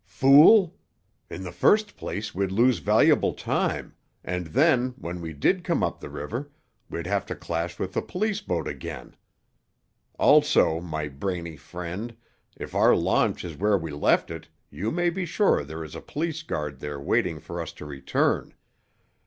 [0.07, 0.75] "Fool!
[1.29, 3.93] In the first place, we'd lose valuable time,
[4.23, 6.49] and then, when we did come up the river,
[6.89, 9.15] we'd have to clash with the police boat again.
[10.17, 12.15] Also, my brainy friend,
[12.57, 16.01] if our launch is where we left it, you may be sure there is a
[16.01, 18.55] police guard there waiting for us to return.